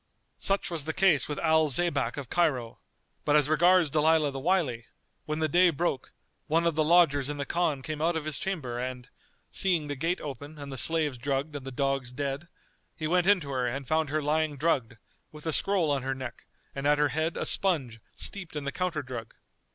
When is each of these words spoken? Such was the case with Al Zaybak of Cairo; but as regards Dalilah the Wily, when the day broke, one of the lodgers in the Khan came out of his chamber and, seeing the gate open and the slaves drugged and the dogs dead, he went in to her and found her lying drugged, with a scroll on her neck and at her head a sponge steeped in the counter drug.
Such 0.39 0.71
was 0.71 0.85
the 0.85 0.95
case 0.95 1.27
with 1.27 1.37
Al 1.37 1.69
Zaybak 1.69 2.17
of 2.17 2.27
Cairo; 2.27 2.79
but 3.23 3.35
as 3.35 3.47
regards 3.47 3.91
Dalilah 3.91 4.31
the 4.31 4.39
Wily, 4.39 4.87
when 5.25 5.37
the 5.37 5.47
day 5.47 5.69
broke, 5.69 6.11
one 6.47 6.65
of 6.65 6.73
the 6.73 6.83
lodgers 6.83 7.29
in 7.29 7.37
the 7.37 7.45
Khan 7.45 7.83
came 7.83 8.01
out 8.01 8.17
of 8.17 8.25
his 8.25 8.39
chamber 8.39 8.79
and, 8.79 9.09
seeing 9.51 9.85
the 9.89 9.95
gate 9.95 10.19
open 10.19 10.57
and 10.57 10.71
the 10.71 10.75
slaves 10.79 11.19
drugged 11.19 11.55
and 11.55 11.67
the 11.67 11.71
dogs 11.71 12.11
dead, 12.11 12.47
he 12.95 13.05
went 13.07 13.27
in 13.27 13.39
to 13.41 13.51
her 13.51 13.67
and 13.67 13.87
found 13.87 14.09
her 14.09 14.23
lying 14.23 14.57
drugged, 14.57 14.97
with 15.31 15.45
a 15.45 15.53
scroll 15.53 15.91
on 15.91 16.01
her 16.01 16.15
neck 16.15 16.47
and 16.73 16.87
at 16.87 16.97
her 16.97 17.09
head 17.09 17.37
a 17.37 17.45
sponge 17.45 17.99
steeped 18.15 18.55
in 18.55 18.63
the 18.63 18.71
counter 18.71 19.03
drug. 19.03 19.35